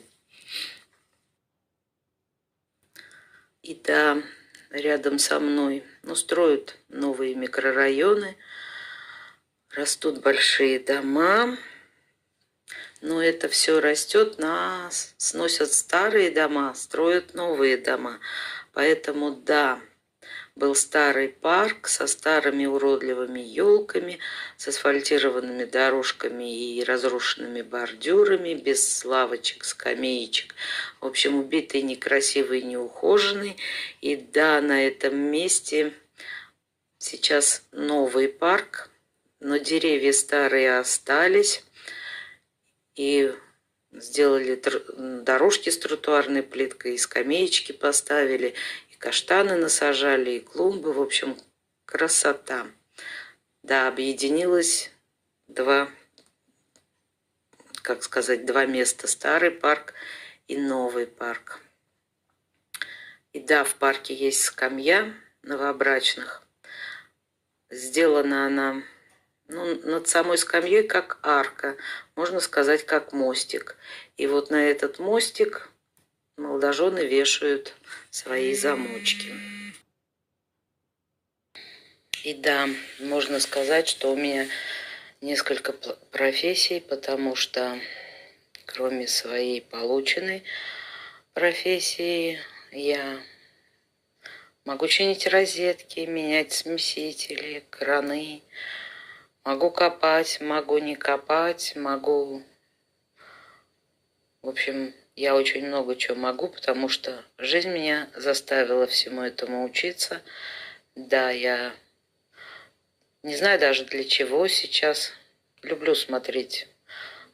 И 3.65 3.75
да, 3.83 4.23
рядом 4.69 5.19
со 5.19 5.41
мной 5.41 5.85
ну, 6.03 6.15
строят 6.15 6.77
новые 6.91 7.35
микрорайоны, 7.35 8.37
растут 9.71 10.21
большие 10.21 10.79
дома, 10.79 11.57
но 13.01 13.23
это 13.23 13.49
все 13.49 13.81
растет, 13.81 14.39
нас 14.39 15.15
сносят 15.17 15.73
старые 15.73 16.31
дома, 16.31 16.75
строят 16.75 17.33
новые 17.33 17.79
дома. 17.79 18.21
Поэтому 18.75 19.31
да, 19.31 19.81
был 20.57 20.77
старый 20.77 21.29
парк 21.29 21.89
со 21.89 22.07
старыми 22.07 22.67
уродливыми 22.67 23.41
елками, 23.41 24.19
с 24.57 24.69
асфальтированными 24.69 25.65
дорожками 25.65 26.77
и 26.77 26.85
разрушенными 26.85 27.63
бордюрами, 27.63 28.55
без 28.55 29.05
лавочек, 29.05 29.65
скамеечек. 29.65 30.55
В 31.01 31.07
общем, 31.07 31.37
убитый, 31.37 31.83
некрасивый, 31.83 32.63
неухоженный. 32.63 33.57
И 34.01 34.15
да, 34.17 34.61
на 34.61 34.87
этом 34.87 35.17
месте 35.17 35.93
сейчас 36.99 37.65
новый 37.73 38.29
парк, 38.29 38.91
но 39.41 39.57
деревья 39.57 40.13
старые 40.13 40.79
остались. 40.79 41.65
И 42.95 43.35
сделали 43.91 44.61
дорожки 45.25 45.71
с 45.71 45.79
тротуарной 45.79 46.45
плиткой, 46.45 46.95
и 46.95 46.99
скамеечки 46.99 47.73
поставили, 47.73 48.55
каштаны 48.99 49.57
насажали, 49.57 50.33
и 50.33 50.41
клумбы. 50.41 50.93
В 50.93 51.01
общем, 51.01 51.37
красота. 51.87 52.67
Да, 53.63 53.89
объединилось 53.89 54.91
два, 55.49 55.89
как 57.83 58.03
сказать, 58.03 58.47
два 58.47 58.67
места. 58.67 59.07
Старый 59.07 59.51
парк 59.51 59.95
и 60.49 60.57
новый 60.57 61.07
парк. 61.07 61.61
И 63.33 63.41
да, 63.41 63.65
в 63.65 63.75
парке 63.77 64.15
есть 64.15 64.43
скамья 64.43 65.15
новобрачных. 65.43 66.43
Сделана 67.71 68.47
она 68.47 68.83
ну, 69.49 69.75
над 69.83 70.09
самой 70.09 70.39
скамьей 70.39 70.87
как 70.87 71.19
арка, 71.23 71.77
можно 72.15 72.41
сказать, 72.41 72.87
как 72.87 73.13
мостик. 73.13 73.77
И 74.17 74.27
вот 74.27 74.51
на 74.51 74.71
этот 74.71 74.99
мостик 74.99 75.71
молодожены 76.37 77.07
вешают 77.07 77.75
свои 78.11 78.55
замочки. 78.55 79.33
И 82.23 82.35
да, 82.35 82.69
можно 83.01 83.39
сказать, 83.39 83.89
что 83.89 84.13
у 84.13 84.17
меня 84.17 84.49
несколько 85.21 85.73
профессий, 86.11 86.81
потому 86.81 87.37
что 87.37 87.79
кроме 88.67 89.07
своей 89.07 89.61
полученной 89.61 90.43
профессии 91.35 92.41
я 92.73 93.21
могу 94.65 94.89
чинить 94.89 95.27
розетки, 95.27 96.01
менять 96.01 96.53
смесители, 96.53 97.65
краны, 97.71 98.43
могу 99.45 99.71
копать, 99.71 100.41
могу 100.41 100.79
не 100.79 100.97
копать, 100.97 101.77
могу, 101.77 102.43
в 104.41 104.49
общем, 104.49 104.95
я 105.17 105.37
очень 105.37 105.67
много 105.67 105.95
чего 105.97 106.17
могу, 106.17 106.49
потому 106.49 106.89
что 106.89 107.25
жизнь 107.39 107.71
меня 107.71 108.11
заставила 108.17 108.87
всему 108.87 109.23
этому 109.23 109.65
учиться. 109.65 110.23
Да, 110.97 111.31
я 111.31 111.75
не 113.23 113.37
знаю 113.37 113.61
даже 113.61 113.85
для 113.85 114.05
чего 114.05 114.49
сейчас. 114.49 115.13
Люблю 115.63 115.95
смотреть 115.95 116.69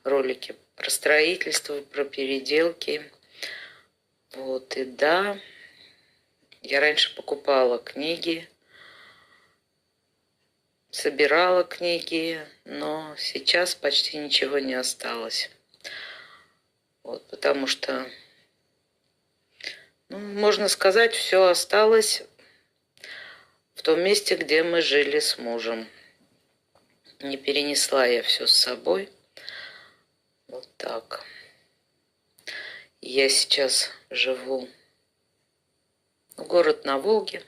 ролики 0.04 0.54
про 0.76 0.90
строительство, 0.90 1.80
про 1.80 2.04
переделки. 2.04 3.10
Вот, 4.32 4.76
и 4.76 4.84
да, 4.84 5.38
я 6.62 6.80
раньше 6.80 7.14
покупала 7.16 7.78
книги, 7.78 8.48
собирала 10.90 11.64
книги, 11.64 12.46
но 12.64 13.16
сейчас 13.16 13.74
почти 13.74 14.18
ничего 14.18 14.58
не 14.58 14.74
осталось. 14.74 15.50
Вот, 17.10 17.26
потому 17.26 17.66
что, 17.66 18.08
ну, 20.10 20.18
можно 20.20 20.68
сказать, 20.68 21.12
все 21.12 21.48
осталось 21.48 22.22
в 23.74 23.82
том 23.82 24.00
месте, 24.00 24.36
где 24.36 24.62
мы 24.62 24.80
жили 24.80 25.18
с 25.18 25.36
мужем. 25.36 25.88
Не 27.18 27.36
перенесла 27.36 28.06
я 28.06 28.22
все 28.22 28.46
с 28.46 28.54
собой. 28.54 29.10
Вот 30.46 30.68
так. 30.76 31.24
Я 33.00 33.28
сейчас 33.28 33.90
живу 34.08 34.68
в 36.36 36.44
город 36.44 36.84
на 36.84 36.96
Волге. 36.98 37.42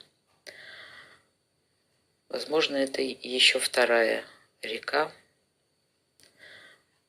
Возможно, 2.27 2.75
это 2.75 3.01
еще 3.01 3.59
вторая 3.59 4.25
река. 4.61 5.09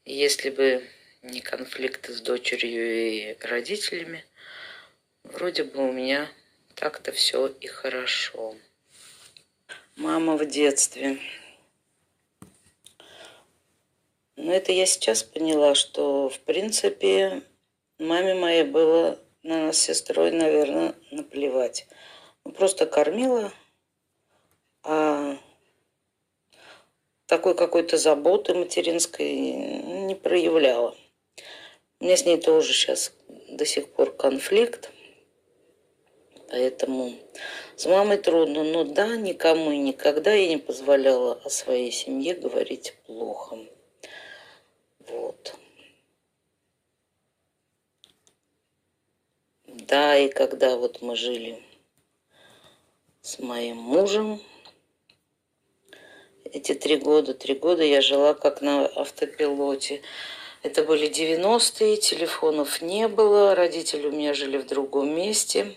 Если 0.04 0.50
бы 0.50 0.88
не 1.24 1.40
конфликты 1.40 2.12
с 2.12 2.20
дочерью 2.20 3.32
и 3.32 3.36
родителями, 3.40 4.24
вроде 5.22 5.64
бы 5.64 5.88
у 5.88 5.92
меня 5.92 6.28
так-то 6.74 7.12
все 7.12 7.46
и 7.46 7.66
хорошо. 7.66 8.54
Мама 9.96 10.36
в 10.36 10.46
детстве. 10.46 11.18
Но 14.36 14.52
это 14.52 14.72
я 14.72 14.84
сейчас 14.84 15.22
поняла, 15.22 15.74
что, 15.74 16.28
в 16.28 16.40
принципе, 16.40 17.42
маме 17.98 18.34
моей 18.34 18.64
было 18.64 19.18
на 19.42 19.66
нас 19.66 19.78
с 19.78 19.82
сестрой, 19.82 20.30
наверное, 20.30 20.94
наплевать. 21.10 21.86
Ну, 22.44 22.52
просто 22.52 22.84
кормила, 22.84 23.50
а 24.82 25.38
такой 27.26 27.56
какой-то 27.56 27.96
заботы 27.96 28.52
материнской 28.52 29.32
не 29.32 30.14
проявляла. 30.14 30.94
У 32.00 32.04
меня 32.04 32.16
с 32.16 32.24
ней 32.24 32.40
тоже 32.40 32.72
сейчас 32.72 33.12
до 33.48 33.64
сих 33.64 33.90
пор 33.92 34.14
конфликт. 34.14 34.90
Поэтому 36.48 37.14
с 37.76 37.86
мамой 37.86 38.18
трудно. 38.18 38.62
Но 38.64 38.84
да, 38.84 39.16
никому 39.16 39.72
и 39.72 39.78
никогда 39.78 40.32
я 40.32 40.48
не 40.48 40.58
позволяла 40.58 41.34
о 41.44 41.50
своей 41.50 41.90
семье 41.90 42.34
говорить 42.34 42.94
плохо. 43.06 43.58
Вот. 45.00 45.56
Да, 49.66 50.16
и 50.16 50.28
когда 50.28 50.76
вот 50.76 51.02
мы 51.02 51.16
жили 51.16 51.62
с 53.20 53.38
моим 53.38 53.78
мужем, 53.78 54.40
эти 56.44 56.74
три 56.74 56.96
года, 56.96 57.34
три 57.34 57.54
года 57.54 57.82
я 57.82 58.00
жила 58.00 58.34
как 58.34 58.60
на 58.60 58.86
автопилоте. 58.86 60.02
Это 60.64 60.82
были 60.82 61.10
90-е, 61.10 61.98
телефонов 61.98 62.80
не 62.80 63.06
было, 63.06 63.54
родители 63.54 64.06
у 64.06 64.12
меня 64.12 64.32
жили 64.32 64.56
в 64.56 64.66
другом 64.66 65.14
месте. 65.14 65.76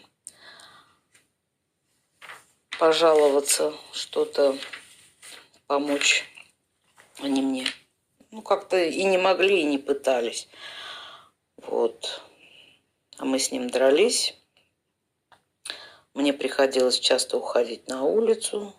Пожаловаться, 2.80 3.74
что-то 3.92 4.58
помочь 5.68 6.24
они 7.20 7.42
мне 7.42 7.68
ну, 8.32 8.42
как-то 8.42 8.82
и 8.82 9.04
не 9.04 9.18
могли, 9.18 9.60
и 9.60 9.66
не 9.66 9.78
пытались. 9.78 10.48
Вот. 11.58 12.22
А 13.18 13.26
мы 13.26 13.40
с 13.40 13.52
ним 13.52 13.70
дрались. 13.70 14.40
Мне 16.14 16.32
приходилось 16.32 16.98
часто 16.98 17.36
уходить 17.36 17.90
на 17.90 18.04
улицу. 18.04 18.74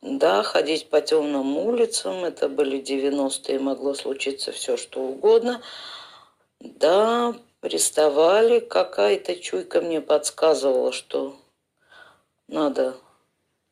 Да, 0.00 0.42
ходить 0.42 0.88
по 0.90 1.00
темным 1.00 1.56
улицам, 1.56 2.24
это 2.24 2.48
были 2.48 2.80
90-е, 2.80 3.58
могло 3.58 3.94
случиться 3.94 4.52
все, 4.52 4.76
что 4.76 5.00
угодно. 5.00 5.60
Да, 6.60 7.34
приставали, 7.60 8.60
какая-то 8.60 9.34
чуйка 9.36 9.80
мне 9.80 10.00
подсказывала, 10.00 10.92
что 10.92 11.36
надо 12.46 12.96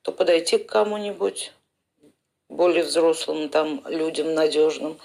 то 0.02 0.12
подойти 0.12 0.58
к 0.58 0.68
кому-нибудь, 0.68 1.52
более 2.48 2.84
взрослым 2.84 3.48
там 3.48 3.82
людям 3.86 4.34
надежным, 4.34 4.98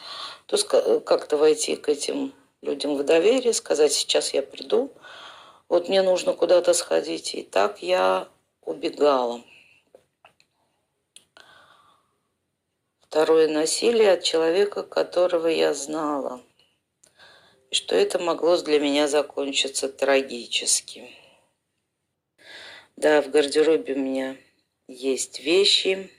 то 0.48 0.58
как-то 1.00 1.38
войти 1.38 1.76
к 1.76 1.90
этим 1.90 2.34
людям 2.62 2.96
в 2.96 3.04
доверие, 3.04 3.54
сказать, 3.54 3.94
сейчас 3.94 4.34
я 4.34 4.42
приду, 4.42 4.92
вот 5.70 5.88
мне 5.88 6.02
нужно 6.02 6.34
куда-то 6.34 6.74
сходить. 6.74 7.34
И 7.34 7.44
так 7.44 7.82
я 7.82 8.28
убегала. 8.62 9.42
Второе 13.12 13.50
насилие 13.50 14.14
от 14.14 14.24
человека, 14.24 14.84
которого 14.84 15.48
я 15.50 15.74
знала. 15.74 16.42
И 17.70 17.76
что 17.76 17.94
это 17.94 18.20
могло 18.20 18.56
для 18.56 18.80
меня 18.80 19.10
закончиться 19.10 19.90
трагически. 19.90 21.12
Да, 22.96 23.22
в 23.22 23.30
гардеробе 23.30 23.96
у 23.96 24.00
меня 24.00 24.38
есть 24.88 25.42
вещи, 25.42 26.10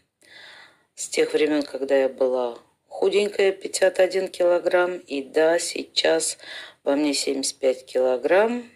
с 0.94 1.08
тех 1.08 1.32
времен, 1.32 1.62
когда 1.62 1.96
я 1.96 2.10
была 2.10 2.58
худенькая, 2.88 3.52
51 3.52 4.28
килограмм, 4.28 4.98
и 4.98 5.22
да, 5.22 5.58
сейчас 5.58 6.36
во 6.84 6.94
мне 6.94 7.14
75 7.14 7.86
килограмм. 7.86 8.70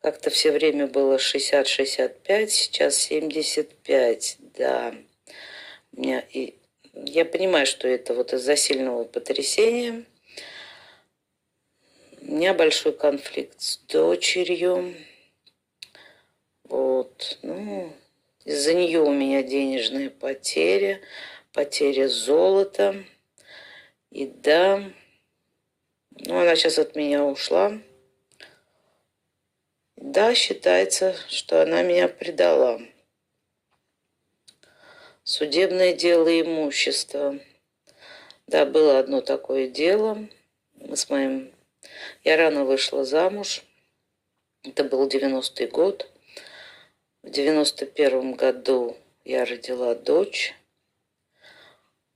Как-то 0.00 0.30
все 0.30 0.50
время 0.50 0.88
было 0.88 1.14
60-65, 1.14 2.48
сейчас 2.48 2.96
75, 2.96 4.36
да. 4.40 4.92
У 5.92 6.00
меня 6.00 6.24
и 6.32 6.59
я 7.06 7.24
понимаю, 7.24 7.66
что 7.66 7.88
это 7.88 8.14
вот 8.14 8.32
из-за 8.32 8.56
сильного 8.56 9.04
потрясения. 9.04 10.04
У 12.20 12.32
меня 12.32 12.54
большой 12.54 12.92
конфликт 12.92 13.60
с 13.60 13.78
дочерью. 13.78 14.94
Вот, 16.64 17.38
ну, 17.42 17.92
из-за 18.44 18.74
нее 18.74 19.00
у 19.00 19.12
меня 19.12 19.42
денежные 19.42 20.10
потери, 20.10 21.00
потеря 21.52 22.08
золота. 22.08 23.04
И 24.10 24.26
да, 24.26 24.84
ну, 26.10 26.38
она 26.38 26.54
сейчас 26.54 26.78
от 26.78 26.94
меня 26.94 27.24
ушла. 27.24 27.78
Да, 29.96 30.34
считается, 30.34 31.16
что 31.28 31.62
она 31.62 31.82
меня 31.82 32.08
предала. 32.08 32.80
Судебное 35.32 35.92
дело 35.92 36.28
имущества. 36.40 37.38
Да, 38.48 38.66
было 38.66 38.98
одно 38.98 39.20
такое 39.20 39.68
дело. 39.68 40.26
Мы 40.74 40.96
с 40.96 41.08
моим... 41.08 41.52
Я 42.24 42.36
рано 42.36 42.64
вышла 42.64 43.04
замуж. 43.04 43.62
Это 44.64 44.82
был 44.82 45.06
90-й 45.06 45.68
год. 45.68 46.10
В 47.22 47.30
девяносто 47.30 47.86
первом 47.86 48.34
году 48.34 48.96
я 49.24 49.44
родила 49.44 49.94
дочь. 49.94 50.52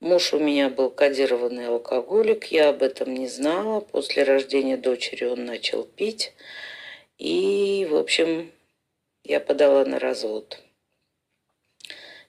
Муж 0.01 0.33
у 0.33 0.39
меня 0.39 0.69
был 0.69 0.89
кодированный 0.89 1.69
алкоголик, 1.69 2.43
я 2.51 2.67
об 2.67 2.83
этом 2.83 3.13
не 3.13 3.29
знала. 3.29 3.79
После 3.79 4.23
рождения 4.23 4.75
дочери 4.75 5.23
он 5.23 5.45
начал 5.45 5.85
пить. 5.85 6.33
И, 7.17 7.87
в 7.89 7.95
общем, 7.95 8.51
я 9.23 9.39
подала 9.39 9.85
на 9.85 9.99
развод. 9.99 10.59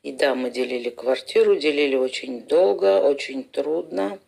И 0.07 0.13
да, 0.13 0.37
мы 0.37 0.51
делили 0.51 0.89
квартиру, 0.89 1.57
делили 1.57 1.97
очень 1.97 2.43
долго, 2.43 3.01
очень 3.01 3.43
трудно. 3.43 4.21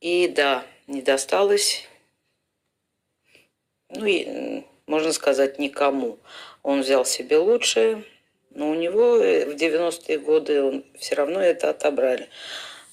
И 0.00 0.28
да, 0.28 0.66
не 0.86 1.00
досталось. 1.00 1.88
Ну, 3.88 4.04
и 4.04 4.66
можно 4.84 5.14
сказать, 5.14 5.58
никому. 5.58 6.18
Он 6.62 6.82
взял 6.82 7.06
себе 7.06 7.38
лучшее, 7.38 8.04
но 8.50 8.68
у 8.68 8.74
него 8.74 9.16
в 9.16 9.54
90-е 9.56 10.18
годы 10.18 10.62
он 10.62 10.84
все 10.98 11.14
равно 11.14 11.40
это 11.40 11.70
отобрали. 11.70 12.28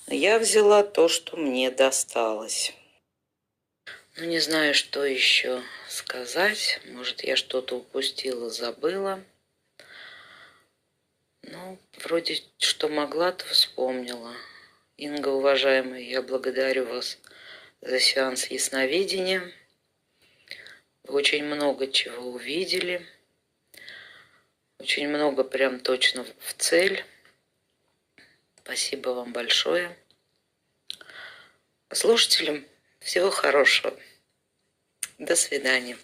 Я 0.08 0.40
взяла 0.40 0.84
то, 0.84 1.10
что 1.10 1.36
мне 1.36 1.72
досталось. 1.72 2.74
Ну, 4.16 4.24
не 4.24 4.40
знаю, 4.40 4.74
что 4.74 5.04
еще 5.04 5.62
сказать. 5.90 6.80
Может, 6.86 7.26
я 7.26 7.36
что-то 7.36 7.76
упустила, 7.76 8.50
забыла. 8.50 9.22
Ну, 11.44 11.80
вроде 12.04 12.42
что 12.58 12.90
могла, 12.90 13.32
то 13.32 13.46
вспомнила. 13.46 14.34
Инга, 14.98 15.30
уважаемая, 15.30 16.02
я 16.02 16.22
благодарю 16.22 16.86
вас 16.86 17.18
за 17.82 18.00
сеанс 18.00 18.48
ясновидения 18.48 19.54
очень 21.10 21.44
много 21.44 21.88
чего 21.88 22.32
увидели. 22.32 23.06
Очень 24.78 25.10
много 25.10 25.44
прям 25.44 25.80
точно 25.80 26.24
в 26.24 26.54
цель. 26.54 27.04
Спасибо 28.64 29.10
вам 29.10 29.34
большое. 29.34 29.98
Слушателям 31.92 32.66
всего 33.00 33.32
хорошего. 33.32 33.98
До 35.18 35.36
свидания. 35.36 35.98